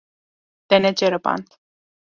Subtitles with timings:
[0.71, 1.57] Te neceriband.